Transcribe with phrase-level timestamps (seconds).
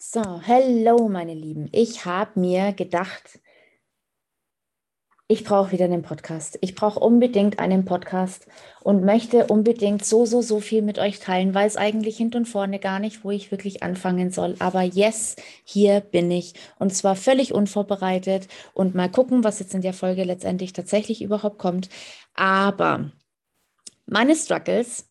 [0.00, 1.68] So, hello meine Lieben.
[1.72, 3.40] Ich habe mir gedacht,
[5.26, 6.56] ich brauche wieder einen Podcast.
[6.60, 8.46] Ich brauche unbedingt einen Podcast
[8.80, 12.78] und möchte unbedingt so, so, so viel mit euch teilen, weiß eigentlich hinten und vorne
[12.78, 14.54] gar nicht, wo ich wirklich anfangen soll.
[14.60, 15.34] Aber yes,
[15.64, 20.22] hier bin ich und zwar völlig unvorbereitet und mal gucken, was jetzt in der Folge
[20.22, 21.88] letztendlich tatsächlich überhaupt kommt.
[22.34, 23.10] Aber
[24.06, 25.10] meine Struggles,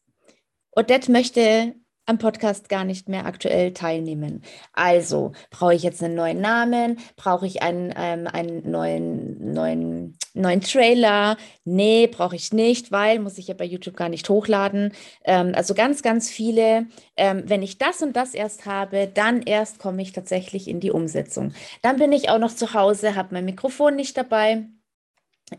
[0.71, 1.75] Odette möchte
[2.07, 4.42] am Podcast gar nicht mehr aktuell teilnehmen.
[4.74, 7.00] Also brauche ich jetzt einen neuen Namen?
[7.18, 11.38] Brauche ich einen, ähm, einen neuen, neuen, neuen Trailer?
[11.65, 14.93] Nee, brauche ich nicht, weil muss ich ja bei YouTube gar nicht hochladen.
[15.25, 16.88] Ähm, also ganz, ganz viele.
[17.18, 20.92] Ähm, wenn ich das und das erst habe, dann erst komme ich tatsächlich in die
[20.92, 21.54] Umsetzung.
[21.82, 24.65] Dann bin ich auch noch zu Hause, habe mein Mikrofon nicht dabei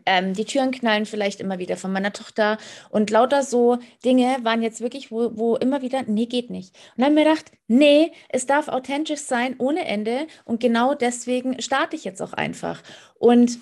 [0.05, 2.59] ähm, die Türen knallen vielleicht immer wieder von meiner Tochter
[2.91, 6.77] und lauter so Dinge waren jetzt wirklich, wo, wo immer wieder, nee, geht nicht.
[6.97, 11.97] Und dann mir gedacht, nee, es darf authentisch sein ohne Ende und genau deswegen starte
[11.97, 12.83] ich jetzt auch einfach.
[13.19, 13.59] Und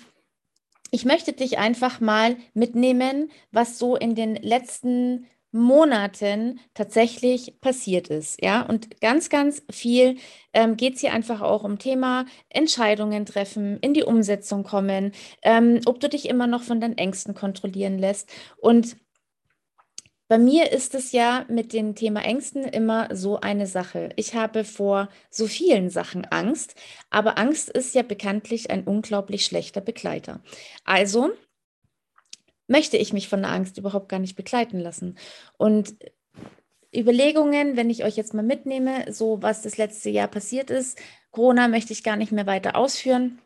[0.91, 8.41] ich möchte dich einfach mal mitnehmen, was so in den letzten Monaten tatsächlich passiert ist.
[8.43, 10.17] Ja, und ganz, ganz viel
[10.53, 15.81] ähm, geht es hier einfach auch um Thema Entscheidungen treffen, in die Umsetzung kommen, ähm,
[15.85, 18.29] ob du dich immer noch von deinen Ängsten kontrollieren lässt.
[18.57, 18.97] Und
[20.29, 24.09] bei mir ist es ja mit dem Thema Ängsten immer so eine Sache.
[24.17, 26.75] Ich habe vor so vielen Sachen Angst,
[27.09, 30.41] aber Angst ist ja bekanntlich ein unglaublich schlechter Begleiter.
[30.83, 31.31] Also
[32.67, 35.17] möchte ich mich von der Angst überhaupt gar nicht begleiten lassen.
[35.57, 35.95] Und
[36.95, 40.99] Überlegungen, wenn ich euch jetzt mal mitnehme, so was das letzte Jahr passiert ist,
[41.31, 43.39] Corona möchte ich gar nicht mehr weiter ausführen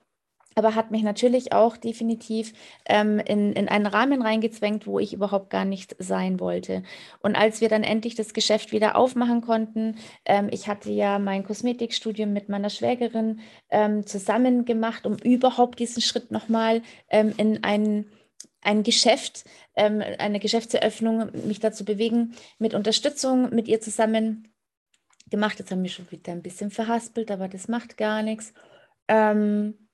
[0.55, 2.53] aber hat mich natürlich auch definitiv
[2.85, 6.83] ähm, in, in einen Rahmen reingezwängt, wo ich überhaupt gar nicht sein wollte.
[7.19, 11.43] Und als wir dann endlich das Geschäft wieder aufmachen konnten, ähm, ich hatte ja mein
[11.43, 18.11] Kosmetikstudium mit meiner Schwägerin ähm, zusammen gemacht, um überhaupt diesen Schritt nochmal ähm, in einen
[18.61, 19.45] ein Geschäft,
[19.75, 24.47] ähm, eine Geschäftseröffnung, mich dazu bewegen, mit Unterstützung mit ihr zusammen
[25.29, 25.59] gemacht.
[25.59, 28.53] Jetzt haben wir schon wieder ein bisschen verhaspelt, aber das macht gar nichts.
[29.07, 29.89] Ähm,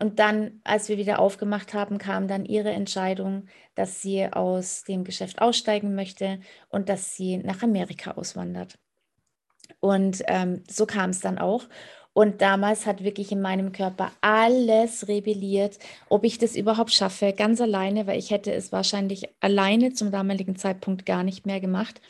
[0.00, 5.02] und dann, als wir wieder aufgemacht haben, kam dann ihre Entscheidung, dass sie aus dem
[5.04, 8.78] Geschäft aussteigen möchte und dass sie nach Amerika auswandert.
[9.80, 11.64] Und ähm, so kam es dann auch.
[12.18, 17.60] Und damals hat wirklich in meinem Körper alles rebelliert, ob ich das überhaupt schaffe, ganz
[17.60, 22.00] alleine, weil ich hätte es wahrscheinlich alleine zum damaligen Zeitpunkt gar nicht mehr gemacht.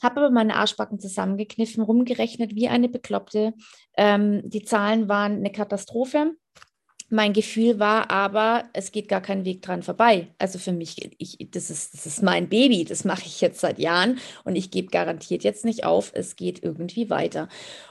[0.00, 3.54] Habe aber meine Arschbacken zusammengekniffen, rumgerechnet wie eine Bekloppte.
[3.96, 6.36] Ähm, die Zahlen waren eine Katastrophe.
[7.10, 10.28] Mein Gefühl war aber, es geht gar kein Weg dran vorbei.
[10.38, 13.80] Also für mich, ich, das, ist, das ist mein Baby, das mache ich jetzt seit
[13.80, 17.48] Jahren und ich gebe garantiert jetzt nicht auf, es geht irgendwie weiter.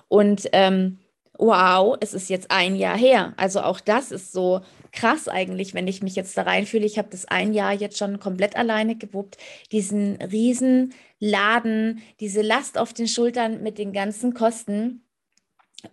[0.07, 0.99] Und ähm,
[1.37, 3.33] wow, es ist jetzt ein Jahr her.
[3.37, 4.61] Also auch das ist so
[4.91, 6.85] krass eigentlich, wenn ich mich jetzt da reinfühle.
[6.85, 9.37] Ich habe das ein Jahr jetzt schon komplett alleine gewuppt,
[9.71, 15.03] diesen riesen Laden, diese Last auf den Schultern mit den ganzen Kosten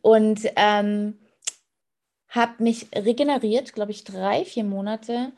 [0.03, 1.19] und ähm,
[2.29, 5.33] habe mich regeneriert, glaube ich, drei, vier Monate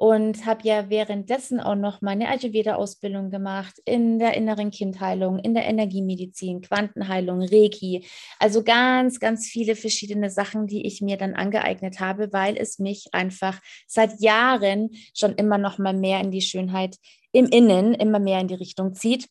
[0.00, 5.66] und habe ja währenddessen auch noch meine Ayurveda-Ausbildung gemacht in der inneren Kindheilung, in der
[5.66, 8.06] Energiemedizin, Quantenheilung, Reiki.
[8.38, 13.08] Also ganz, ganz viele verschiedene Sachen, die ich mir dann angeeignet habe, weil es mich
[13.12, 16.96] einfach seit Jahren schon immer noch mal mehr in die Schönheit
[17.32, 19.28] im Innen, immer mehr in die Richtung zieht.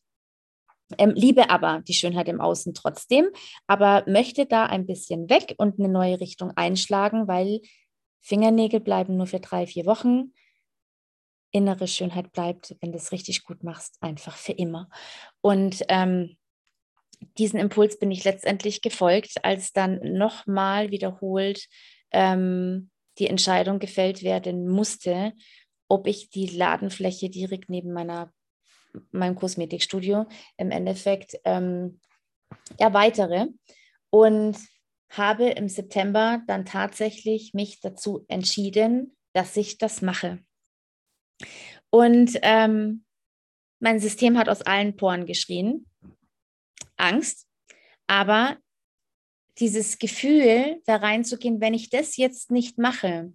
[1.00, 3.30] Ähm, liebe aber die Schönheit im Außen trotzdem,
[3.66, 7.62] aber möchte da ein bisschen weg und eine neue Richtung einschlagen, weil
[8.22, 10.32] Fingernägel bleiben nur für drei, vier Wochen
[11.52, 14.90] innere Schönheit bleibt, wenn du es richtig gut machst, einfach für immer.
[15.42, 16.38] Und ähm,
[17.38, 21.68] diesen Impuls bin ich letztendlich gefolgt, als dann nochmal wiederholt
[22.12, 25.34] ähm, die Entscheidung gefällt werden musste,
[25.88, 28.32] ob ich die Ladenfläche direkt neben meiner,
[29.12, 30.28] meinem Kosmetikstudio
[30.58, 32.00] im Endeffekt ähm,
[32.78, 33.48] erweitere.
[34.12, 34.58] Und
[35.10, 40.40] habe im September dann tatsächlich mich dazu entschieden, dass ich das mache.
[41.90, 43.04] Und ähm,
[43.80, 45.86] mein System hat aus allen Poren geschrien.
[46.98, 47.48] Angst.
[48.08, 48.58] Aber
[49.60, 53.34] dieses Gefühl, da reinzugehen, wenn ich das jetzt nicht mache,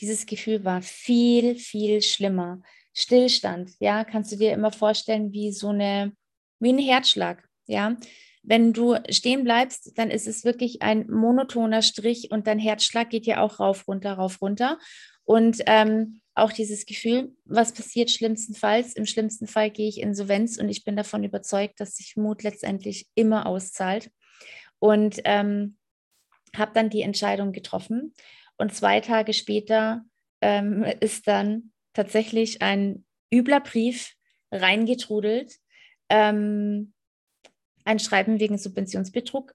[0.00, 2.60] dieses Gefühl war viel, viel schlimmer.
[2.94, 6.12] Stillstand, ja, kannst du dir immer vorstellen, wie so eine,
[6.60, 7.96] wie ein Herzschlag, ja.
[8.42, 13.26] Wenn du stehen bleibst, dann ist es wirklich ein monotoner Strich und dein Herzschlag geht
[13.26, 14.78] ja auch rauf, runter, rauf, runter.
[15.24, 18.92] Und ähm, auch dieses Gefühl, was passiert schlimmstenfalls?
[18.94, 23.08] Im schlimmsten Fall gehe ich insolvenz und ich bin davon überzeugt, dass sich Mut letztendlich
[23.14, 24.10] immer auszahlt.
[24.78, 25.78] Und ähm,
[26.54, 28.14] habe dann die Entscheidung getroffen.
[28.58, 30.04] Und zwei Tage später
[30.42, 34.14] ähm, ist dann tatsächlich ein übler Brief
[34.52, 35.56] reingetrudelt.
[36.10, 36.92] Ähm,
[37.84, 39.54] ein Schreiben wegen Subventionsbetrug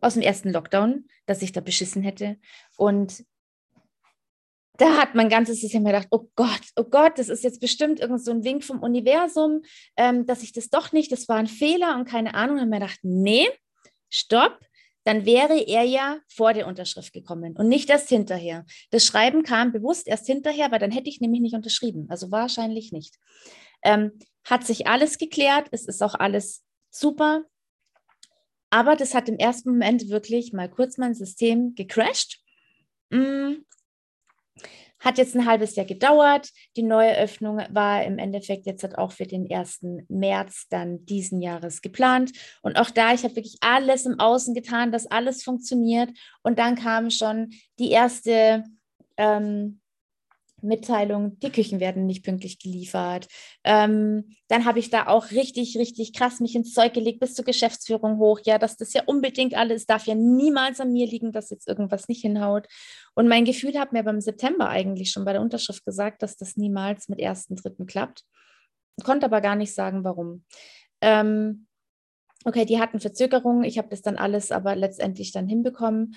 [0.00, 2.38] aus dem ersten Lockdown, dass ich da beschissen hätte.
[2.76, 3.24] Und
[4.78, 8.24] da hat mein ganzes System gedacht, oh Gott, oh Gott, das ist jetzt bestimmt irgend
[8.24, 9.62] so ein Wink vom Universum,
[9.96, 12.58] ähm, dass ich das doch nicht, das war ein Fehler und keine Ahnung.
[12.58, 13.48] Und mir gedacht, nee,
[14.10, 14.58] stopp,
[15.04, 18.64] dann wäre er ja vor der Unterschrift gekommen und nicht erst hinterher.
[18.90, 22.06] Das Schreiben kam bewusst erst hinterher, weil dann hätte ich nämlich nicht unterschrieben.
[22.08, 23.14] Also wahrscheinlich nicht.
[23.82, 27.44] Ähm, hat sich alles geklärt, es ist auch alles super.
[28.70, 32.40] Aber das hat im ersten Moment wirklich mal kurz mein System gecrashed.
[34.98, 36.48] Hat jetzt ein halbes Jahr gedauert.
[36.76, 39.80] Die neue Öffnung war im Endeffekt jetzt halt auch für den 1.
[40.08, 42.32] März dann diesen Jahres geplant.
[42.62, 46.10] Und auch da, ich habe wirklich alles im Außen getan, dass alles funktioniert.
[46.42, 48.64] Und dann kam schon die erste
[49.16, 49.80] ähm,
[50.66, 53.28] Mitteilung, die Küchen werden nicht pünktlich geliefert.
[53.64, 57.44] Ähm, dann habe ich da auch richtig, richtig krass mich ins Zeug gelegt, bis zur
[57.44, 58.40] Geschäftsführung hoch.
[58.44, 62.08] Ja, dass das ja unbedingt alles, darf ja niemals an mir liegen, dass jetzt irgendwas
[62.08, 62.66] nicht hinhaut.
[63.14, 66.56] Und mein Gefühl hat mir beim September eigentlich schon bei der Unterschrift gesagt, dass das
[66.56, 68.24] niemals mit ersten, dritten klappt.
[69.02, 70.44] Konnte aber gar nicht sagen, warum.
[71.00, 71.66] Ähm,
[72.44, 73.64] okay, die hatten Verzögerungen.
[73.64, 76.16] Ich habe das dann alles aber letztendlich dann hinbekommen.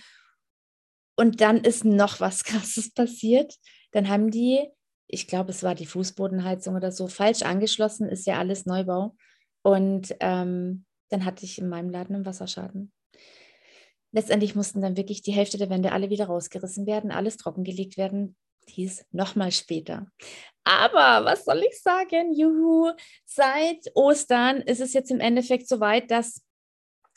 [1.17, 3.55] Und dann ist noch was Krasses passiert.
[3.91, 4.67] Dann haben die,
[5.07, 9.15] ich glaube, es war die Fußbodenheizung oder so, falsch angeschlossen, ist ja alles Neubau.
[9.61, 12.91] Und ähm, dann hatte ich in meinem Laden einen Wasserschaden.
[14.11, 18.35] Letztendlich mussten dann wirklich die Hälfte der Wände alle wieder rausgerissen werden, alles trockengelegt werden.
[18.67, 20.07] Hieß nochmal später.
[20.63, 22.33] Aber was soll ich sagen?
[22.33, 22.91] Juhu,
[23.25, 26.43] seit Ostern ist es jetzt im Endeffekt so weit, dass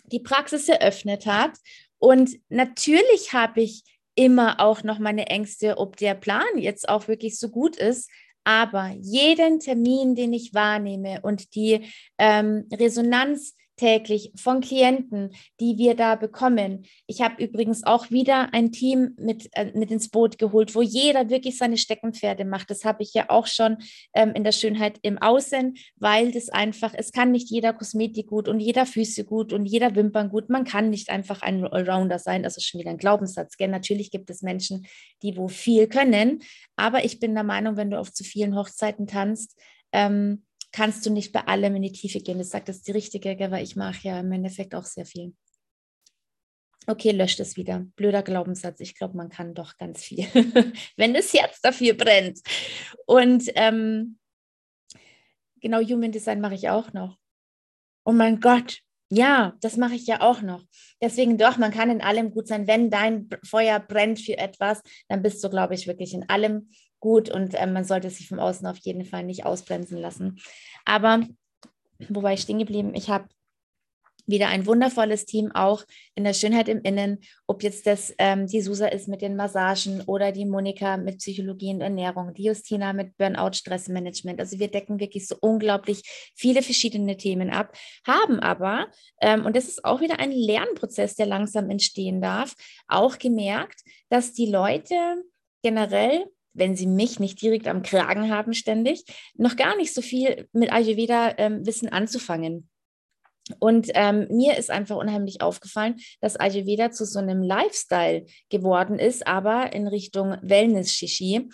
[0.04, 1.58] die Praxis eröffnet hat.
[1.98, 7.38] Und natürlich habe ich immer auch noch meine Ängste, ob der Plan jetzt auch wirklich
[7.38, 8.10] so gut ist.
[8.44, 11.86] Aber jeden Termin, den ich wahrnehme und die
[12.18, 16.86] ähm, Resonanz, täglich von Klienten, die wir da bekommen.
[17.08, 21.30] Ich habe übrigens auch wieder ein Team mit, äh, mit ins Boot geholt, wo jeder
[21.30, 22.70] wirklich seine Steckenpferde macht.
[22.70, 23.78] Das habe ich ja auch schon
[24.14, 28.46] ähm, in der Schönheit im Außen, weil das einfach, es kann nicht jeder Kosmetik gut
[28.46, 30.48] und jeder Füße gut und jeder Wimpern gut.
[30.48, 32.44] Man kann nicht einfach ein Allrounder sein.
[32.44, 33.56] Das ist schon wieder ein Glaubenssatz.
[33.56, 33.66] Gell?
[33.66, 34.86] Natürlich gibt es Menschen,
[35.24, 36.44] die wo viel können,
[36.76, 39.58] aber ich bin der Meinung, wenn du auf zu vielen Hochzeiten tanzt,
[39.90, 42.38] ähm, kannst du nicht bei allem in die Tiefe gehen.
[42.38, 45.34] Das sagt das die richtige, weil ich mache ja im Endeffekt auch sehr viel.
[46.86, 47.86] Okay, löscht es wieder.
[47.94, 48.80] Blöder Glaubenssatz.
[48.80, 50.24] Ich glaube, man kann doch ganz viel,
[50.96, 52.40] wenn das Herz dafür brennt.
[53.06, 54.18] Und ähm,
[55.60, 57.18] genau, Human Design mache ich auch noch.
[58.04, 58.80] Oh mein Gott,
[59.14, 60.64] ja, das mache ich ja auch noch.
[61.00, 62.66] Deswegen doch, man kann in allem gut sein.
[62.66, 66.70] Wenn dein Feuer brennt für etwas, dann bist du, glaube ich, wirklich in allem
[67.02, 70.40] gut und äh, man sollte sich vom Außen auf jeden Fall nicht ausbremsen lassen.
[70.86, 71.26] Aber
[72.08, 72.94] wo war ich stehen geblieben?
[72.94, 73.26] Ich habe
[74.24, 75.84] wieder ein wundervolles Team auch
[76.14, 77.18] in der Schönheit im Innen,
[77.48, 81.74] ob jetzt das ähm, die Susa ist mit den Massagen oder die Monika mit Psychologie
[81.74, 84.38] und Ernährung, die Justina mit Burnout, Stressmanagement.
[84.38, 86.02] Also wir decken wirklich so unglaublich
[86.36, 87.76] viele verschiedene Themen ab,
[88.06, 88.86] haben aber,
[89.20, 92.54] ähm, und das ist auch wieder ein Lernprozess, der langsam entstehen darf,
[92.86, 94.94] auch gemerkt, dass die Leute
[95.64, 99.04] generell wenn sie mich nicht direkt am Kragen haben ständig,
[99.34, 102.68] noch gar nicht so viel mit Ayurveda-Wissen ähm, anzufangen.
[103.58, 109.26] Und ähm, mir ist einfach unheimlich aufgefallen, dass Ayurveda zu so einem Lifestyle geworden ist,
[109.26, 111.48] aber in Richtung Wellness-Shishi.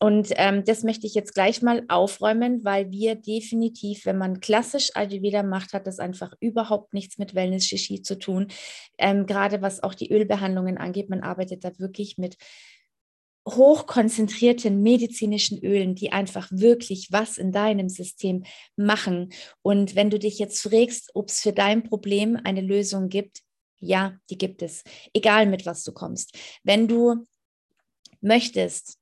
[0.00, 4.90] Und ähm, das möchte ich jetzt gleich mal aufräumen, weil wir definitiv, wenn man klassisch
[4.94, 8.48] Ayurveda macht, hat das einfach überhaupt nichts mit Wellness-Shishi zu tun.
[8.96, 12.36] Ähm, gerade was auch die Ölbehandlungen angeht, man arbeitet da wirklich mit
[13.56, 18.44] hochkonzentrierten medizinischen Ölen, die einfach wirklich was in deinem System
[18.76, 19.32] machen.
[19.62, 23.42] Und wenn du dich jetzt fragst, ob es für dein Problem eine Lösung gibt,
[23.80, 24.82] ja, die gibt es.
[25.12, 26.36] Egal mit was du kommst.
[26.64, 27.26] Wenn du
[28.20, 28.98] möchtest,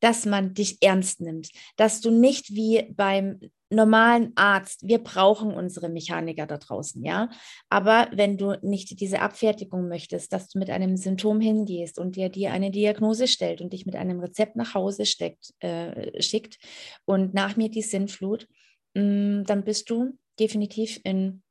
[0.00, 5.88] dass man dich ernst nimmt, dass du nicht wie beim normalen Arzt, wir brauchen unsere
[5.88, 7.30] Mechaniker da draußen, ja.
[7.68, 12.28] Aber wenn du nicht diese Abfertigung möchtest, dass du mit einem Symptom hingehst und der
[12.28, 16.58] dir eine Diagnose stellt und dich mit einem Rezept nach Hause steckt, äh, schickt
[17.04, 18.46] und nach mir die Sinnflut,
[18.94, 21.42] mh, mm, dann bist du definitiv in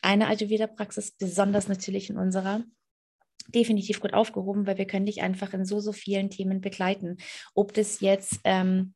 [0.00, 2.64] einer Ayurveda-Praxis, besonders natürlich in unserer,
[3.48, 7.16] definitiv gut aufgehoben, weil wir können dich einfach in so, so vielen Themen begleiten.
[7.54, 8.94] Ob das jetzt ähm,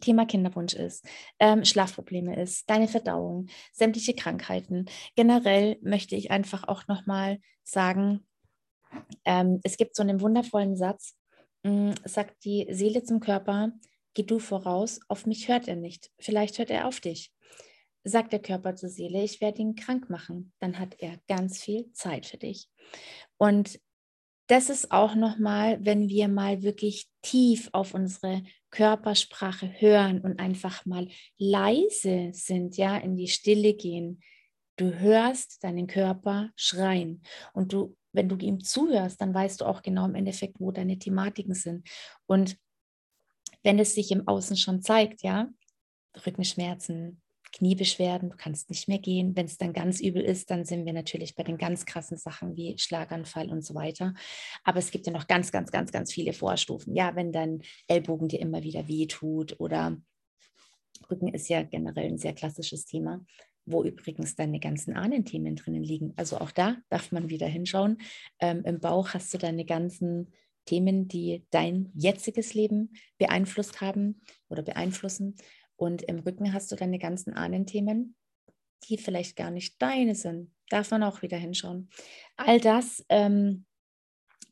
[0.00, 1.06] Thema Kinderwunsch ist,
[1.38, 4.86] ähm, Schlafprobleme ist, deine Verdauung, sämtliche Krankheiten.
[5.16, 8.26] Generell möchte ich einfach auch nochmal sagen,
[9.24, 11.16] ähm, es gibt so einen wundervollen Satz,
[11.62, 13.72] mh, mm, sagt die Seele zum Körper,
[14.14, 17.32] geh du voraus, auf mich hört er nicht, vielleicht hört er auf dich.
[18.04, 21.92] Sagt der Körper zur Seele, ich werde ihn krank machen, dann hat er ganz viel
[21.92, 22.68] Zeit für dich.
[23.38, 23.78] Und
[24.52, 30.84] das ist auch nochmal, wenn wir mal wirklich tief auf unsere Körpersprache hören und einfach
[30.84, 34.20] mal leise sind, ja, in die Stille gehen.
[34.76, 37.22] Du hörst deinen Körper schreien
[37.54, 40.98] und du, wenn du ihm zuhörst, dann weißt du auch genau im Endeffekt, wo deine
[40.98, 41.88] Thematiken sind.
[42.26, 42.58] Und
[43.62, 45.48] wenn es sich im Außen schon zeigt, ja,
[46.26, 47.21] Rückenschmerzen,
[47.52, 49.36] Kniebeschwerden, du kannst nicht mehr gehen.
[49.36, 52.56] Wenn es dann ganz übel ist, dann sind wir natürlich bei den ganz krassen Sachen
[52.56, 54.14] wie Schlaganfall und so weiter.
[54.64, 56.94] Aber es gibt ja noch ganz, ganz, ganz, ganz viele Vorstufen.
[56.94, 59.96] Ja, wenn dein Ellbogen dir immer wieder wehtut oder
[61.10, 63.24] Rücken ist ja generell ein sehr klassisches Thema,
[63.64, 66.12] wo übrigens deine ganzen Ahnenthemen drinnen liegen.
[66.16, 67.98] Also auch da darf man wieder hinschauen.
[68.40, 70.32] Ähm, Im Bauch hast du deine ganzen
[70.64, 75.34] Themen, die dein jetziges Leben beeinflusst haben oder beeinflussen.
[75.82, 78.14] Und im Rücken hast du deine ganzen Ahnenthemen,
[78.84, 80.54] die vielleicht gar nicht deine sind.
[80.68, 81.90] Darf man auch wieder hinschauen.
[82.36, 83.64] All das ähm,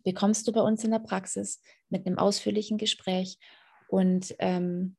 [0.03, 3.39] bekommst du bei uns in der Praxis mit einem ausführlichen Gespräch.
[3.89, 4.97] Und ähm,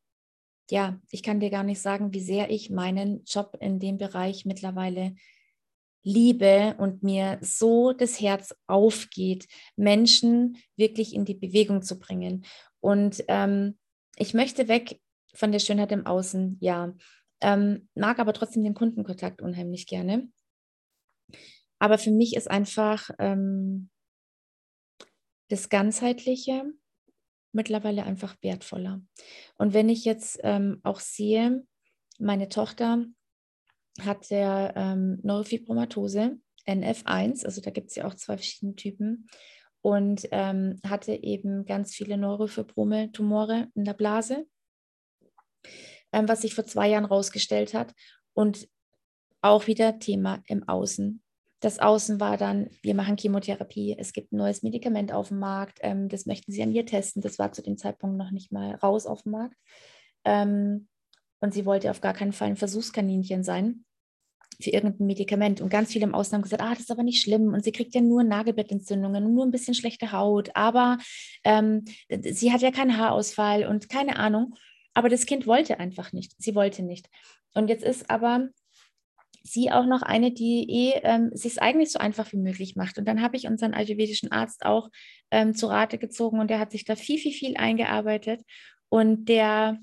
[0.69, 4.45] ja, ich kann dir gar nicht sagen, wie sehr ich meinen Job in dem Bereich
[4.45, 5.15] mittlerweile
[6.01, 12.45] liebe und mir so das Herz aufgeht, Menschen wirklich in die Bewegung zu bringen.
[12.79, 13.77] Und ähm,
[14.15, 15.01] ich möchte weg
[15.33, 16.93] von der Schönheit im Außen, ja.
[17.41, 20.29] Ähm, mag aber trotzdem den Kundenkontakt unheimlich gerne.
[21.79, 23.89] Aber für mich ist einfach ähm,
[25.49, 26.63] das Ganzheitliche
[27.51, 29.01] mittlerweile einfach wertvoller.
[29.57, 31.65] Und wenn ich jetzt ähm, auch sehe,
[32.19, 33.05] meine Tochter
[33.99, 39.27] hat der ähm, Neurofibromatose, NF1, also da gibt es ja auch zwei verschiedene Typen,
[39.81, 44.45] und ähm, hatte eben ganz viele Neurofibrome-Tumore in der Blase
[46.11, 47.93] ähm, was sich vor zwei Jahren rausgestellt hat.
[48.33, 48.67] Und
[49.41, 51.21] auch wieder Thema im Außen.
[51.61, 55.79] Das Außen war dann, wir machen Chemotherapie, es gibt ein neues Medikament auf dem Markt,
[55.81, 57.21] ähm, das möchten sie an ihr testen.
[57.21, 59.55] Das war zu dem Zeitpunkt noch nicht mal raus auf dem Markt.
[60.25, 60.87] Ähm,
[61.39, 63.85] und sie wollte auf gar keinen Fall ein Versuchskaninchen sein
[64.59, 65.61] für irgendein Medikament.
[65.61, 67.53] Und ganz viele im Außen haben gesagt, ah, das ist aber nicht schlimm.
[67.53, 70.55] Und sie kriegt ja nur Nagelbettentzündungen und nur ein bisschen schlechte Haut.
[70.55, 70.97] Aber
[71.43, 74.55] ähm, sie hat ja keinen Haarausfall und keine Ahnung.
[74.93, 76.33] Aber das Kind wollte einfach nicht.
[76.37, 77.09] Sie wollte nicht.
[77.53, 78.49] Und jetzt ist aber
[79.43, 82.97] sie auch noch eine, die eh ähm, sich es eigentlich so einfach wie möglich macht.
[82.97, 84.89] Und dann habe ich unseren ayurvedischen Arzt auch
[85.31, 88.41] ähm, zu Rate gezogen und der hat sich da viel, viel, viel eingearbeitet.
[88.89, 89.79] Und der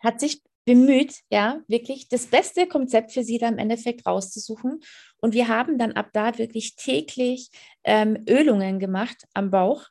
[0.00, 4.80] hat sich bemüht, ja, wirklich das beste Konzept für sie da im Endeffekt rauszusuchen.
[5.18, 7.50] Und wir haben dann ab da wirklich täglich
[7.84, 9.86] ähm, Ölungen gemacht am Bauch.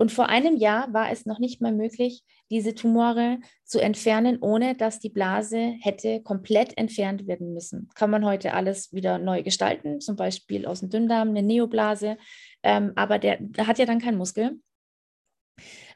[0.00, 4.74] Und vor einem Jahr war es noch nicht mal möglich, diese Tumore zu entfernen, ohne
[4.74, 7.90] dass die Blase hätte komplett entfernt werden müssen.
[7.94, 12.16] Kann man heute alles wieder neu gestalten, zum Beispiel aus dem Dünndarm eine Neoblase,
[12.62, 14.58] ähm, aber der, hat ja dann keinen Muskel.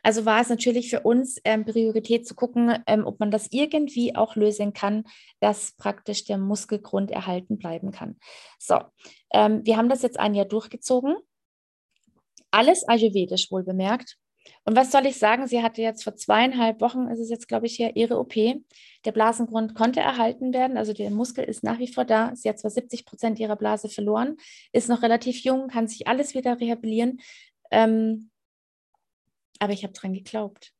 [0.02, 4.14] Also war es natürlich für uns ähm, Priorität zu gucken, ähm, ob man das irgendwie
[4.14, 5.04] auch lösen kann,
[5.40, 8.18] dass praktisch der Muskelgrund erhalten bleiben kann.
[8.58, 8.80] So,
[9.32, 11.16] ähm, wir haben das jetzt ein Jahr durchgezogen.
[12.54, 14.16] Alles ayurvedisch wohl bemerkt.
[14.64, 15.48] Und was soll ich sagen?
[15.48, 18.34] Sie hatte jetzt vor zweieinhalb Wochen, ist es jetzt, glaube ich, hier ihre OP.
[19.04, 22.30] Der Blasengrund konnte erhalten werden, also der Muskel ist nach wie vor da.
[22.36, 24.36] Sie hat zwar 70 Prozent ihrer Blase verloren,
[24.72, 27.20] ist noch relativ jung, kann sich alles wieder rehabilitieren.
[27.72, 28.30] Ähm,
[29.58, 30.70] aber ich habe dran geglaubt.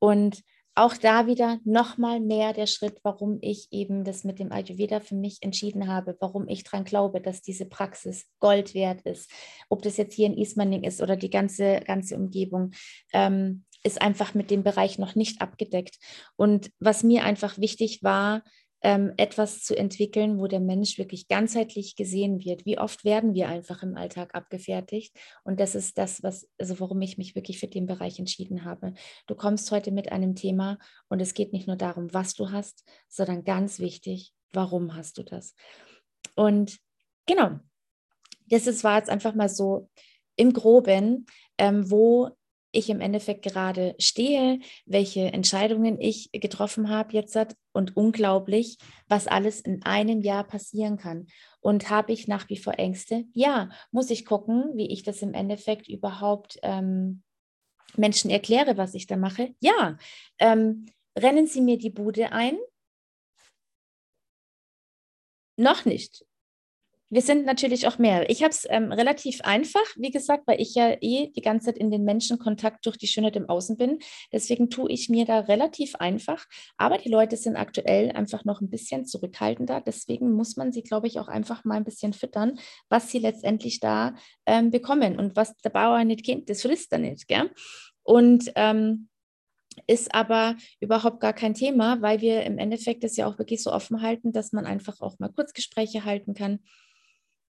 [0.00, 0.42] Und
[0.74, 5.14] auch da wieder nochmal mehr der Schritt, warum ich eben das mit dem Ayurveda für
[5.14, 9.30] mich entschieden habe, warum ich daran glaube, dass diese Praxis Gold wert ist.
[9.68, 12.72] Ob das jetzt hier in Ismaning ist oder die ganze, ganze Umgebung,
[13.12, 15.98] ähm, ist einfach mit dem Bereich noch nicht abgedeckt.
[16.36, 18.42] Und was mir einfach wichtig war,
[18.82, 22.66] ähm, etwas zu entwickeln, wo der Mensch wirklich ganzheitlich gesehen wird.
[22.66, 25.16] Wie oft werden wir einfach im Alltag abgefertigt?
[25.44, 28.94] Und das ist das, was, also warum ich mich wirklich für den Bereich entschieden habe.
[29.26, 32.84] Du kommst heute mit einem Thema und es geht nicht nur darum, was du hast,
[33.08, 35.54] sondern ganz wichtig, warum hast du das?
[36.34, 36.78] Und
[37.26, 37.60] genau,
[38.48, 39.88] das ist, war jetzt einfach mal so
[40.36, 42.30] im Groben, ähm, wo
[42.72, 47.38] ich im Endeffekt gerade stehe, welche Entscheidungen ich getroffen habe jetzt
[47.72, 51.26] und unglaublich, was alles in einem Jahr passieren kann.
[51.60, 53.24] Und habe ich nach wie vor Ängste?
[53.34, 57.22] Ja, muss ich gucken, wie ich das im Endeffekt überhaupt ähm,
[57.96, 59.54] Menschen erkläre, was ich da mache?
[59.60, 59.96] Ja.
[60.38, 60.86] Ähm,
[61.16, 62.56] rennen sie mir die Bude ein?
[65.56, 66.24] Noch nicht.
[67.12, 68.30] Wir sind natürlich auch mehr.
[68.30, 71.76] Ich habe es ähm, relativ einfach, wie gesagt, weil ich ja eh die ganze Zeit
[71.76, 73.98] in den Menschenkontakt durch die Schönheit im Außen bin.
[74.32, 76.46] Deswegen tue ich mir da relativ einfach.
[76.78, 79.82] Aber die Leute sind aktuell einfach noch ein bisschen zurückhaltender.
[79.82, 83.78] Deswegen muss man sie, glaube ich, auch einfach mal ein bisschen füttern, was sie letztendlich
[83.78, 84.14] da
[84.46, 85.18] ähm, bekommen.
[85.18, 87.28] Und was der Bauer nicht kennt, das frisst er nicht.
[87.28, 87.50] Gell?
[88.04, 89.10] Und ähm,
[89.86, 93.70] ist aber überhaupt gar kein Thema, weil wir im Endeffekt es ja auch wirklich so
[93.70, 96.60] offen halten, dass man einfach auch mal Kurzgespräche halten kann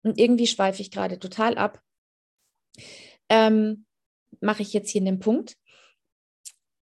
[0.04, 1.82] und irgendwie schweife ich gerade total ab.
[3.30, 3.86] Ähm,
[4.42, 5.58] Mache ich jetzt hier einen Punkt.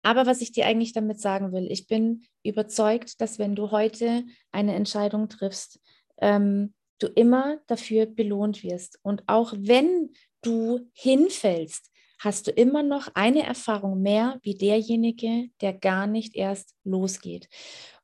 [0.02, 4.24] Aber was ich dir eigentlich damit sagen will, ich bin überzeugt, dass wenn du heute
[4.50, 5.80] eine Entscheidung triffst,
[6.20, 8.98] ähm, du immer dafür belohnt wirst.
[9.02, 15.72] Und auch wenn du hinfällst, hast du immer noch eine Erfahrung mehr wie derjenige, der
[15.72, 17.48] gar nicht erst losgeht.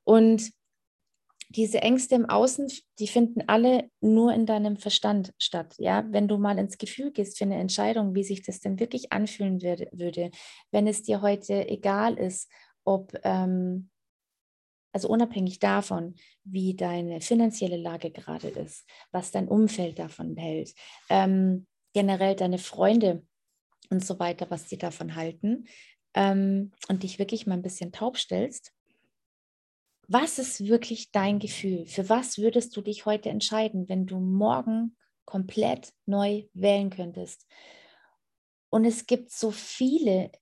[0.05, 0.51] Und
[1.51, 5.75] diese Ängste im Außen, die finden alle nur in deinem Verstand statt.
[5.79, 9.13] Ja, wenn du mal ins Gefühl gehst für eine Entscheidung, wie sich das denn wirklich
[9.13, 10.31] anfühlen würde,
[10.71, 12.51] wenn es dir heute egal ist,
[12.85, 13.91] ob, ähm,
[14.93, 20.75] also unabhängig davon, wie deine finanzielle Lage gerade ist, was dein Umfeld davon hält,
[21.09, 23.27] ähm, generell deine Freunde
[23.91, 25.67] und so weiter, was die davon halten,
[26.15, 28.73] ähm, und dich wirklich mal ein bisschen taub stellst
[30.09, 31.87] was ist wirklich dein Gefühl?
[31.87, 34.97] Für was würdest du dich heute entscheiden, wenn du morgen
[35.27, 37.47] komplett neu wählen könntest?
[38.71, 40.33] Und es gibt so viele,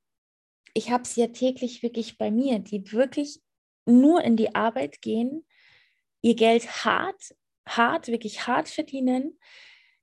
[0.73, 3.41] ich habe es ja täglich wirklich bei mir, die wirklich
[3.87, 5.45] nur in die Arbeit gehen,
[6.23, 7.35] ihr Geld hart,
[7.69, 9.39] hart, wirklich hart verdienen,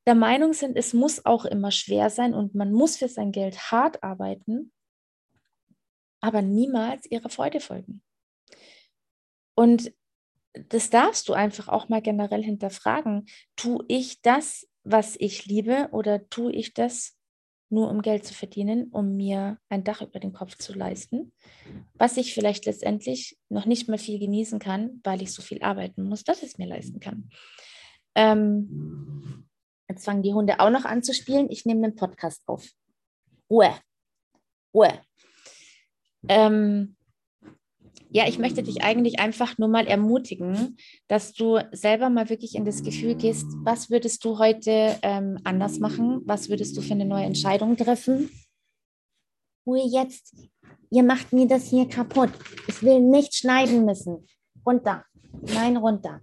[0.06, 3.72] der Meinung sind, es muss auch immer schwer sein und man muss für sein Geld
[3.72, 4.74] hart arbeiten,
[6.20, 8.04] aber niemals ihrer Freude folgen.
[9.56, 9.94] Und
[10.54, 13.26] das darfst du einfach auch mal generell hinterfragen.
[13.56, 17.18] Tue ich das, was ich liebe, oder tue ich das
[17.74, 21.34] nur um Geld zu verdienen, um mir ein Dach über den Kopf zu leisten,
[21.96, 26.04] was ich vielleicht letztendlich noch nicht mal viel genießen kann, weil ich so viel arbeiten
[26.04, 27.32] muss, dass ich es mir leisten kann.
[28.14, 29.50] Ähm,
[29.90, 31.50] jetzt fangen die Hunde auch noch an zu spielen.
[31.50, 32.70] Ich nehme einen Podcast auf.
[33.50, 33.74] Ruhe.
[34.72, 35.02] Ruhe.
[36.28, 36.96] Ähm,
[38.14, 42.64] ja, ich möchte dich eigentlich einfach nur mal ermutigen, dass du selber mal wirklich in
[42.64, 46.22] das Gefühl gehst, was würdest du heute ähm, anders machen?
[46.26, 48.30] Was würdest du für eine neue Entscheidung treffen?
[49.66, 50.36] Ruhe jetzt.
[50.92, 52.30] Ihr macht mir das hier kaputt.
[52.68, 54.28] Ich will nicht schneiden müssen.
[54.64, 55.04] Runter.
[55.42, 56.22] Nein, runter.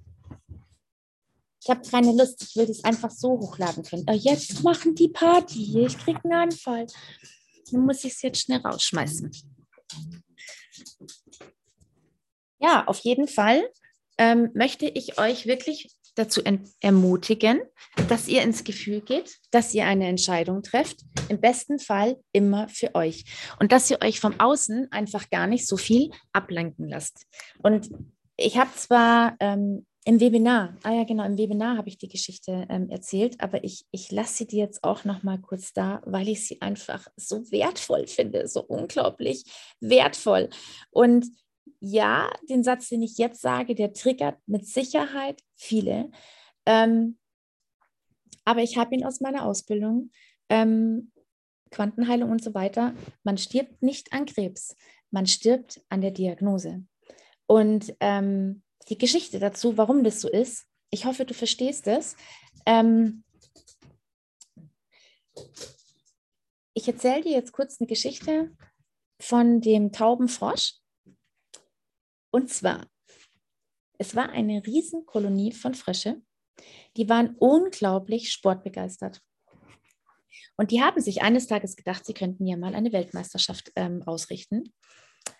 [1.60, 2.40] Ich habe keine Lust.
[2.40, 4.06] Ich will das einfach so hochladen können.
[4.08, 5.86] Oh, jetzt machen die Party.
[5.86, 6.86] Ich kriege einen Anfall.
[7.72, 9.32] Dann muss ich es jetzt schnell rausschmeißen
[12.60, 13.62] ja, auf jeden Fall
[14.18, 16.42] ähm, möchte ich euch wirklich dazu
[16.80, 17.60] ermutigen,
[18.08, 22.94] dass ihr ins Gefühl geht, dass ihr eine Entscheidung trefft, im besten Fall immer für
[22.94, 23.24] euch
[23.58, 27.26] und dass ihr euch vom Außen einfach gar nicht so viel ablenken lasst.
[27.62, 27.90] Und
[28.36, 32.66] ich habe zwar ähm, im Webinar, ah ja genau, im Webinar habe ich die Geschichte
[32.70, 36.28] ähm, erzählt, aber ich, ich lasse sie dir jetzt auch noch mal kurz da, weil
[36.28, 39.44] ich sie einfach so wertvoll finde, so unglaublich
[39.80, 40.48] wertvoll.
[40.90, 41.26] Und
[41.80, 46.10] ja, den Satz, den ich jetzt sage, der triggert mit Sicherheit viele.
[46.66, 47.18] Ähm,
[48.44, 50.10] aber ich habe ihn aus meiner Ausbildung,
[50.48, 51.10] ähm,
[51.70, 52.94] Quantenheilung und so weiter.
[53.22, 54.76] Man stirbt nicht an Krebs,
[55.10, 56.84] man stirbt an der Diagnose.
[57.46, 62.16] Und ähm, die Geschichte dazu, warum das so ist, ich hoffe, du verstehst es.
[62.66, 63.24] Ähm,
[66.74, 68.50] ich erzähle dir jetzt kurz eine Geschichte
[69.20, 70.79] von dem Taubenfrosch.
[72.30, 72.86] Und zwar,
[73.98, 76.20] es war eine Riesenkolonie von Frösche,
[76.96, 79.20] die waren unglaublich sportbegeistert.
[80.56, 84.72] Und die haben sich eines Tages gedacht, sie könnten ja mal eine Weltmeisterschaft ähm, ausrichten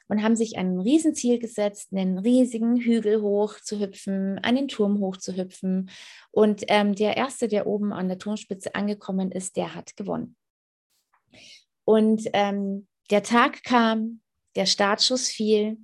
[0.08, 5.16] und haben sich ein Riesenziel gesetzt, einen riesigen Hügel hoch zu hüpfen, einen Turm hoch
[5.16, 5.90] zu hüpfen.
[6.30, 10.36] Und ähm, der Erste, der oben an der Turmspitze angekommen ist, der hat gewonnen.
[11.84, 14.20] Und ähm, der Tag kam,
[14.56, 15.78] der Startschuss fiel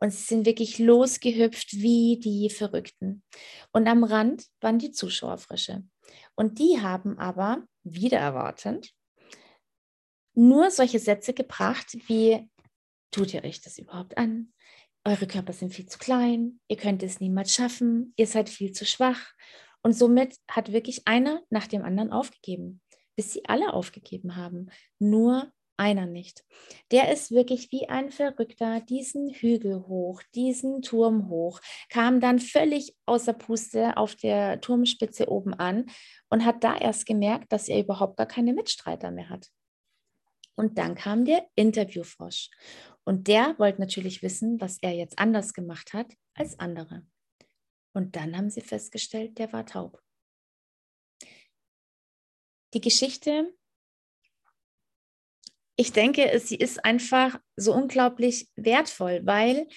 [0.00, 3.22] und sie sind wirklich losgehüpft wie die Verrückten.
[3.72, 5.84] Und am Rand waren die Zuschauerfrische.
[6.34, 8.92] Und die haben aber, wieder erwartend,
[10.34, 12.48] nur solche Sätze gebracht wie,
[13.10, 14.52] tut ihr euch das überhaupt an?
[15.04, 18.84] Eure Körper sind viel zu klein, ihr könnt es niemals schaffen, ihr seid viel zu
[18.84, 19.32] schwach.
[19.82, 22.80] Und somit hat wirklich einer nach dem anderen aufgegeben,
[23.16, 24.70] bis sie alle aufgegeben haben.
[24.98, 26.44] Nur einer nicht.
[26.90, 32.96] Der ist wirklich wie ein Verrückter diesen Hügel hoch, diesen Turm hoch, kam dann völlig
[33.06, 35.86] außer Puste auf der Turmspitze oben an
[36.28, 39.48] und hat da erst gemerkt, dass er überhaupt gar keine Mitstreiter mehr hat.
[40.56, 42.50] Und dann kam der Interviewfrosch.
[43.04, 47.06] Und der wollte natürlich wissen, was er jetzt anders gemacht hat als andere.
[47.92, 50.02] Und dann haben sie festgestellt, der war taub.
[52.74, 53.54] Die Geschichte,
[55.80, 59.68] ich denke, sie ist einfach so unglaublich wertvoll, weil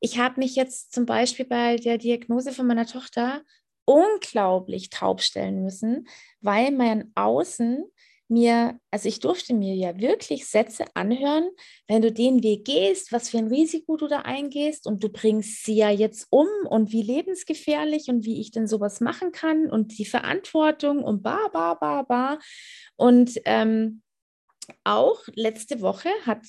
[0.00, 3.42] ich habe mich jetzt zum Beispiel bei der Diagnose von meiner Tochter
[3.86, 6.08] unglaublich taub stellen müssen,
[6.42, 7.84] weil mein Außen
[8.28, 11.48] mir, also ich durfte mir ja wirklich Sätze anhören,
[11.88, 15.64] wenn du den Weg gehst, was für ein Risiko du da eingehst und du bringst
[15.64, 19.96] sie ja jetzt um und wie lebensgefährlich und wie ich denn sowas machen kann und
[19.96, 22.38] die Verantwortung und ba, ba, ba, ba.
[22.96, 24.02] Und ähm,
[24.84, 26.40] auch letzte Woche hat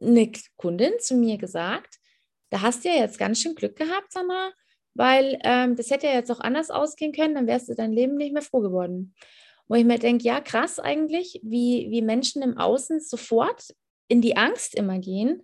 [0.00, 1.96] eine Kundin zu mir gesagt,
[2.50, 4.52] da hast du ja jetzt ganz schön Glück gehabt, Sandra,
[4.94, 8.16] weil ähm, das hätte ja jetzt auch anders ausgehen können, dann wärst du dein Leben
[8.16, 9.14] nicht mehr froh geworden
[9.68, 13.74] wo ich mir denke, ja, krass eigentlich, wie, wie Menschen im Außen sofort
[14.08, 15.42] in die Angst immer gehen.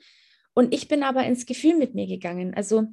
[0.54, 2.54] Und ich bin aber ins Gefühl mit mir gegangen.
[2.54, 2.84] Also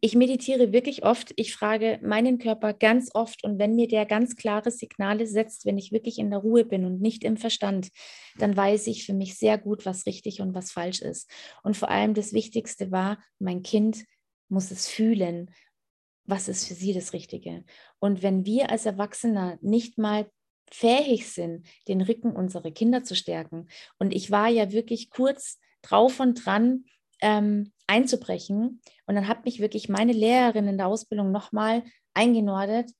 [0.00, 1.32] ich meditiere wirklich oft.
[1.36, 5.78] Ich frage meinen Körper ganz oft und wenn mir der ganz klare Signale setzt, wenn
[5.78, 7.90] ich wirklich in der Ruhe bin und nicht im Verstand,
[8.38, 11.30] dann weiß ich für mich sehr gut, was richtig und was falsch ist.
[11.62, 14.04] Und vor allem das Wichtigste war, mein Kind
[14.48, 15.50] muss es fühlen
[16.26, 17.64] was ist für sie das Richtige.
[17.98, 20.30] Und wenn wir als Erwachsener nicht mal
[20.70, 23.68] fähig sind, den Rücken unserer Kinder zu stärken,
[23.98, 26.84] und ich war ja wirklich kurz drauf und dran,
[27.20, 31.82] ähm, einzubrechen, und dann hat mich wirklich meine Lehrerin in der Ausbildung nochmal
[32.14, 32.90] eingenordet,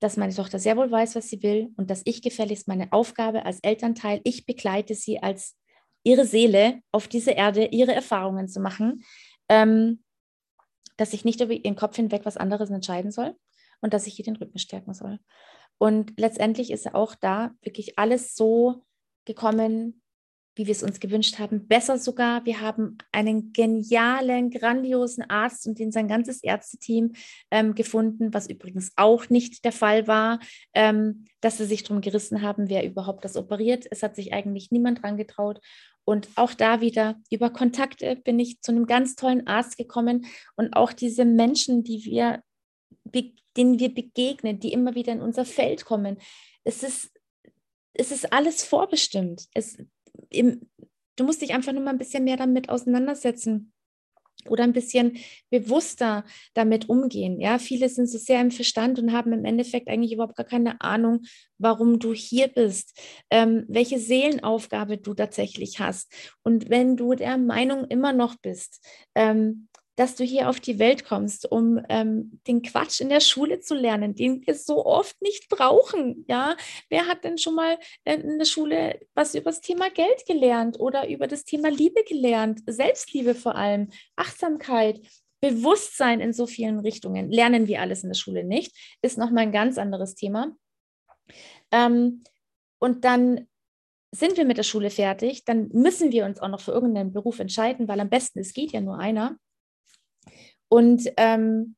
[0.00, 3.46] dass meine Tochter sehr wohl weiß, was sie will und dass ich gefälligst meine Aufgabe
[3.46, 5.56] als Elternteil, ich begleite sie als
[6.04, 9.02] ihre Seele auf diese Erde, ihre Erfahrungen zu machen.
[9.48, 10.02] Ähm,
[10.96, 13.36] dass ich nicht über ihren Kopf hinweg was anderes entscheiden soll
[13.80, 15.18] und dass ich ihr den Rücken stärken soll.
[15.78, 18.82] Und letztendlich ist auch da wirklich alles so
[19.26, 20.02] gekommen,
[20.56, 21.68] wie wir es uns gewünscht haben.
[21.68, 27.12] Besser sogar, wir haben einen genialen, grandiosen Arzt und den sein ganzes Ärzteteam
[27.50, 30.40] ähm, gefunden, was übrigens auch nicht der Fall war,
[30.74, 33.86] ähm, dass sie sich darum gerissen haben, wer überhaupt das operiert.
[33.90, 35.60] Es hat sich eigentlich niemand dran getraut.
[36.04, 40.26] Und auch da wieder über Kontakte bin ich zu einem ganz tollen Arzt gekommen.
[40.56, 42.42] Und auch diese Menschen, die wir,
[43.56, 46.16] denen wir begegnen, die immer wieder in unser Feld kommen,
[46.64, 47.10] es ist,
[47.92, 49.46] es ist alles vorbestimmt.
[49.52, 49.78] Es,
[50.36, 50.68] im,
[51.16, 53.72] du musst dich einfach nur mal ein bisschen mehr damit auseinandersetzen
[54.48, 55.18] oder ein bisschen
[55.50, 57.40] bewusster damit umgehen.
[57.40, 60.80] Ja, viele sind so sehr im Verstand und haben im Endeffekt eigentlich überhaupt gar keine
[60.80, 61.22] Ahnung,
[61.58, 62.98] warum du hier bist,
[63.30, 66.12] ähm, welche Seelenaufgabe du tatsächlich hast.
[66.42, 71.04] Und wenn du der Meinung immer noch bist, ähm, dass du hier auf die Welt
[71.04, 75.48] kommst, um ähm, den Quatsch in der Schule zu lernen, den wir so oft nicht
[75.48, 76.24] brauchen.
[76.28, 76.56] Ja,
[76.90, 81.08] wer hat denn schon mal in der Schule was über das Thema Geld gelernt oder
[81.08, 82.60] über das Thema Liebe gelernt?
[82.66, 85.00] Selbstliebe vor allem, Achtsamkeit,
[85.40, 87.30] Bewusstsein in so vielen Richtungen.
[87.30, 90.54] Lernen wir alles in der Schule nicht, ist nochmal ein ganz anderes Thema.
[91.72, 92.22] Ähm,
[92.78, 93.46] und dann
[94.12, 97.38] sind wir mit der Schule fertig, dann müssen wir uns auch noch für irgendeinen Beruf
[97.38, 99.36] entscheiden, weil am besten, es geht ja nur einer.
[100.68, 101.76] Und ähm,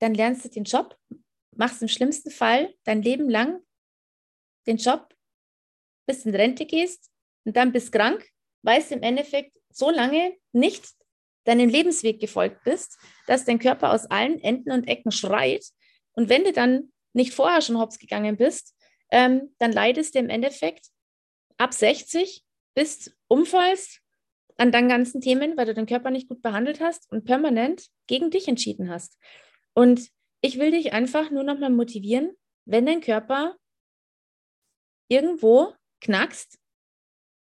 [0.00, 0.98] dann lernst du den Job,
[1.52, 3.60] machst im schlimmsten Fall dein Leben lang
[4.66, 5.14] den Job,
[6.06, 7.10] bis in Rente gehst
[7.44, 8.28] und dann bist krank,
[8.62, 10.88] weißt im Endeffekt so lange nicht
[11.44, 15.64] deinem Lebensweg gefolgt bist, dass dein Körper aus allen Enden und Ecken schreit.
[16.12, 18.74] Und wenn du dann nicht vorher schon hops gegangen bist,
[19.10, 20.88] ähm, dann leidest du im Endeffekt
[21.56, 24.00] ab 60, bist umfallst,
[24.56, 28.30] an deinen ganzen Themen, weil du den Körper nicht gut behandelt hast und permanent gegen
[28.30, 29.18] dich entschieden hast.
[29.74, 32.30] Und ich will dich einfach nur noch mal motivieren,
[32.64, 33.56] wenn dein Körper
[35.08, 36.58] irgendwo knackst,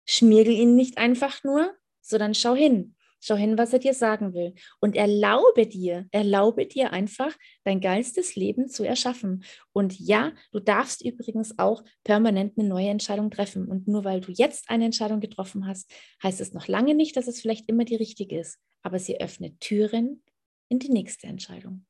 [0.07, 2.95] schmiergel ihn nicht einfach nur, sondern schau hin.
[3.27, 4.53] Schau hin, was er dir sagen will.
[4.81, 9.45] Und erlaube dir, erlaube dir einfach, dein geilstes Leben zu erschaffen.
[9.73, 13.67] Und ja, du darfst übrigens auch permanent eine neue Entscheidung treffen.
[13.67, 15.91] Und nur weil du jetzt eine Entscheidung getroffen hast,
[16.23, 18.59] heißt es noch lange nicht, dass es vielleicht immer die richtige ist.
[18.83, 20.23] Aber sie öffnet Türen
[20.69, 21.87] in die nächste Entscheidung.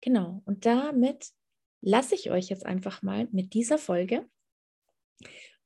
[0.00, 0.40] Genau.
[0.46, 1.28] Und damit
[1.82, 4.26] lasse ich euch jetzt einfach mal mit dieser Folge.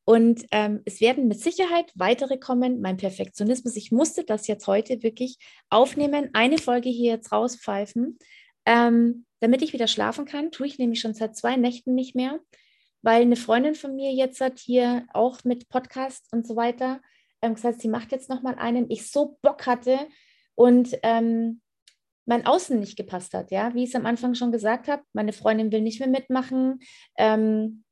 [0.05, 2.81] Und ähm, es werden mit Sicherheit weitere kommen.
[2.81, 5.38] Mein Perfektionismus, ich musste das jetzt heute wirklich
[5.71, 8.19] aufnehmen, eine Folge hier jetzt rauspfeifen,
[8.67, 10.51] ähm, damit ich wieder schlafen kann.
[10.51, 12.41] Tue ich nämlich schon seit zwei Nächten nicht mehr.
[13.03, 17.01] weil eine Freundin von mir jetzt hat hier auch mit Podcast und so weiter
[17.43, 19.99] ähm, gesagt, sie macht jetzt nochmal einen, ich so Bock hatte
[20.55, 21.61] und ähm,
[22.25, 25.33] mein Außen nicht gepasst hat, ja, wie ich es am Anfang schon gesagt habe, meine
[25.33, 26.79] Freundin will nicht mehr mitmachen,
[27.19, 27.83] ähm,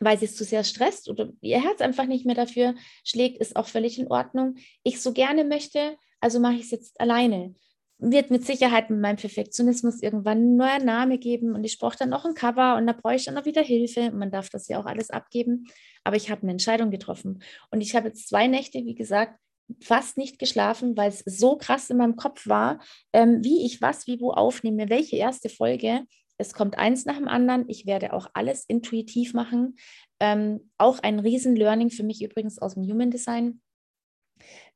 [0.00, 3.56] weil sie es zu sehr stresst oder ihr Herz einfach nicht mehr dafür schlägt, ist
[3.56, 4.56] auch völlig in Ordnung.
[4.82, 7.54] Ich so gerne möchte, also mache ich es jetzt alleine
[7.98, 12.10] wird mit Sicherheit mit meinem Perfektionismus irgendwann ein neuer Name geben und ich brauche dann
[12.10, 14.10] noch ein Cover und da brauche ich dann noch wieder Hilfe.
[14.10, 15.66] Man darf das ja auch alles abgeben,
[16.02, 19.38] aber ich habe eine Entscheidung getroffen und ich habe jetzt zwei Nächte, wie gesagt,
[19.80, 22.80] fast nicht geschlafen, weil es so krass in meinem Kopf war,
[23.12, 26.02] ähm, wie ich was, wie wo aufnehme, welche erste Folge.
[26.38, 27.68] Es kommt eins nach dem anderen.
[27.68, 29.76] Ich werde auch alles intuitiv machen.
[30.20, 33.60] Ähm, auch ein Riesen-Learning für mich übrigens aus dem Human Design.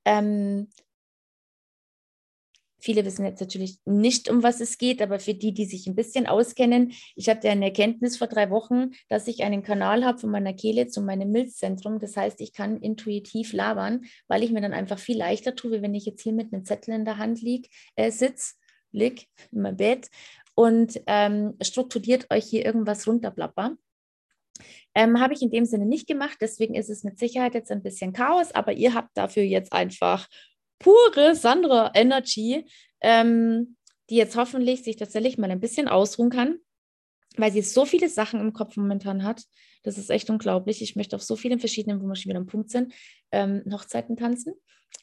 [0.04, 0.68] Ähm,
[2.80, 5.96] Viele wissen jetzt natürlich nicht, um was es geht, aber für die, die sich ein
[5.96, 10.30] bisschen auskennen, ich hatte eine Erkenntnis vor drei Wochen, dass ich einen Kanal habe von
[10.30, 11.98] meiner Kehle zu meinem Milzzentrum.
[11.98, 15.82] Das heißt, ich kann intuitiv labern, weil ich mir dann einfach viel leichter tue, wie
[15.82, 18.54] wenn ich jetzt hier mit einem Zettel in der Hand lieg, äh, sitze,
[18.92, 20.08] lieg in meinem Bett
[20.58, 23.76] und ähm, strukturiert euch hier irgendwas runterplapper.
[24.92, 27.80] Ähm, Habe ich in dem Sinne nicht gemacht, deswegen ist es mit Sicherheit jetzt ein
[27.80, 30.26] bisschen Chaos, aber ihr habt dafür jetzt einfach
[30.80, 32.68] pure Sandra Energy,
[33.00, 33.76] ähm,
[34.10, 36.58] die jetzt hoffentlich sich tatsächlich mal ein bisschen ausruhen kann,
[37.36, 39.44] weil sie so viele Sachen im Kopf momentan hat.
[39.82, 40.82] Das ist echt unglaublich.
[40.82, 42.92] Ich möchte auf so vielen verschiedenen, wo wir schon wieder am Punkt sind,
[43.32, 44.54] ähm, Hochzeiten tanzen.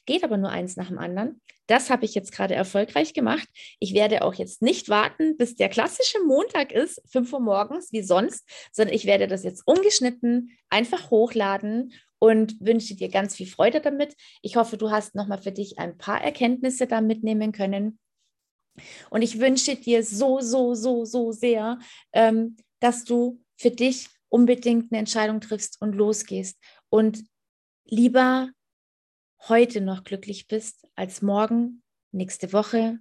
[0.05, 1.41] Geht aber nur eins nach dem anderen.
[1.67, 3.47] Das habe ich jetzt gerade erfolgreich gemacht.
[3.79, 8.03] Ich werde auch jetzt nicht warten, bis der klassische Montag ist, 5 Uhr morgens, wie
[8.03, 13.81] sonst, sondern ich werde das jetzt ungeschnitten einfach hochladen und wünsche dir ganz viel Freude
[13.81, 14.15] damit.
[14.41, 17.99] Ich hoffe, du hast nochmal für dich ein paar Erkenntnisse da mitnehmen können.
[19.09, 21.79] Und ich wünsche dir so, so, so, so sehr,
[22.13, 26.57] ähm, dass du für dich unbedingt eine Entscheidung triffst und losgehst
[26.89, 27.23] und
[27.85, 28.49] lieber
[29.47, 32.99] heute noch glücklich bist als morgen, nächste Woche.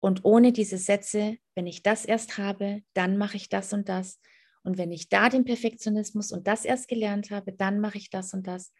[0.00, 4.18] Und ohne diese Sätze, wenn ich das erst habe, dann mache ich das und das.
[4.62, 8.32] Und wenn ich da den Perfektionismus und das erst gelernt habe, dann mache ich das
[8.34, 8.72] und das.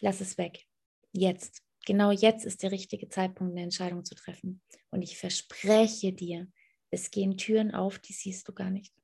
[0.00, 0.64] Lass es weg.
[1.12, 1.62] Jetzt.
[1.86, 4.60] Genau jetzt ist der richtige Zeitpunkt, eine Entscheidung zu treffen.
[4.90, 6.48] Und ich verspreche dir,
[6.90, 8.97] es gehen Türen auf, die siehst du gar nicht.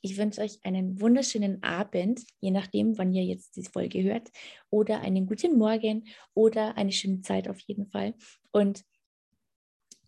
[0.00, 4.30] Ich wünsche euch einen wunderschönen Abend, je nachdem, wann ihr jetzt die Folge hört,
[4.70, 8.14] oder einen guten Morgen oder eine schöne Zeit auf jeden Fall.
[8.52, 8.84] Und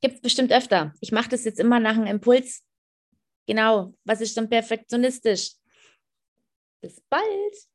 [0.01, 0.95] gibt es bestimmt öfter.
[1.01, 2.65] Ich mache das jetzt immer nach einem Impuls.
[3.47, 5.55] Genau, was ist dann perfektionistisch?
[6.81, 7.70] Bis bald!